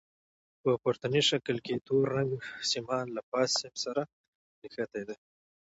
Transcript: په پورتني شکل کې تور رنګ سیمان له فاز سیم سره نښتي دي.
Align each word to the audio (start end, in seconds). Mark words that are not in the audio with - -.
په 0.61 0.69
پورتني 0.81 1.21
شکل 1.29 1.57
کې 1.65 1.83
تور 1.87 2.05
رنګ 2.15 2.31
سیمان 2.71 3.05
له 3.15 3.21
فاز 3.29 3.49
سیم 3.61 3.75
سره 3.83 4.01
نښتي 4.61 5.03
دي. 5.07 5.15